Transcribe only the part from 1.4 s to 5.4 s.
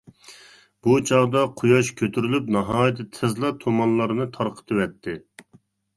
قۇياش كۆتۈرۈلۈپ ناھايىتى تېزلا تۇمانلارنى تارقىتىۋەتتى.